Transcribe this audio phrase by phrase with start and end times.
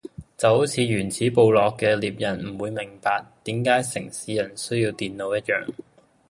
[0.35, 5.71] 就好似原始部落嘅獵人唔會明白點解城市人需要電腦一樣